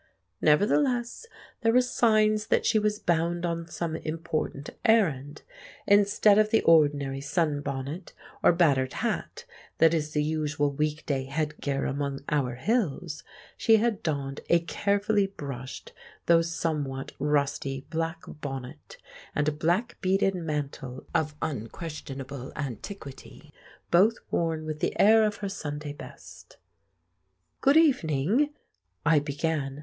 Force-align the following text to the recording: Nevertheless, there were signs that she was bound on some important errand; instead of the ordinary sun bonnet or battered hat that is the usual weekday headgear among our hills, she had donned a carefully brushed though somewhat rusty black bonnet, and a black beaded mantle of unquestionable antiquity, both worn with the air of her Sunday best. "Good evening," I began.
Nevertheless, 0.41 1.27
there 1.61 1.73
were 1.73 1.79
signs 1.79 2.47
that 2.47 2.65
she 2.65 2.79
was 2.79 2.97
bound 2.97 3.45
on 3.45 3.67
some 3.67 3.95
important 3.95 4.71
errand; 4.83 5.43
instead 5.85 6.39
of 6.39 6.49
the 6.49 6.63
ordinary 6.63 7.21
sun 7.21 7.61
bonnet 7.61 8.11
or 8.41 8.51
battered 8.51 8.93
hat 9.05 9.45
that 9.77 9.93
is 9.93 10.13
the 10.13 10.23
usual 10.23 10.71
weekday 10.71 11.25
headgear 11.25 11.85
among 11.85 12.19
our 12.29 12.55
hills, 12.55 13.23
she 13.55 13.75
had 13.77 14.01
donned 14.01 14.39
a 14.49 14.61
carefully 14.61 15.27
brushed 15.27 15.93
though 16.25 16.41
somewhat 16.41 17.11
rusty 17.19 17.85
black 17.91 18.23
bonnet, 18.25 18.97
and 19.35 19.47
a 19.47 19.51
black 19.51 20.01
beaded 20.01 20.33
mantle 20.33 21.05
of 21.13 21.35
unquestionable 21.43 22.51
antiquity, 22.55 23.53
both 23.91 24.15
worn 24.31 24.65
with 24.65 24.79
the 24.79 24.99
air 24.99 25.23
of 25.23 25.35
her 25.45 25.49
Sunday 25.49 25.93
best. 25.93 26.57
"Good 27.61 27.77
evening," 27.77 28.49
I 29.05 29.19
began. 29.19 29.79